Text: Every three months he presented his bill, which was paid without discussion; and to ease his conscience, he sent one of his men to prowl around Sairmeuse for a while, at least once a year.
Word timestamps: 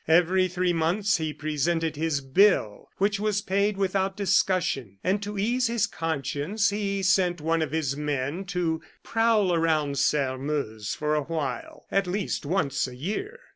Every 0.07 0.47
three 0.47 0.73
months 0.73 1.17
he 1.17 1.31
presented 1.31 1.95
his 1.95 2.21
bill, 2.21 2.89
which 2.97 3.19
was 3.19 3.43
paid 3.43 3.77
without 3.77 4.17
discussion; 4.17 4.97
and 5.03 5.21
to 5.21 5.37
ease 5.37 5.67
his 5.67 5.85
conscience, 5.85 6.71
he 6.71 7.03
sent 7.03 7.39
one 7.39 7.61
of 7.61 7.71
his 7.71 7.95
men 7.95 8.45
to 8.45 8.81
prowl 9.03 9.53
around 9.53 9.99
Sairmeuse 9.99 10.95
for 10.95 11.13
a 11.13 11.21
while, 11.21 11.85
at 11.91 12.07
least 12.07 12.47
once 12.47 12.87
a 12.87 12.95
year. 12.95 13.39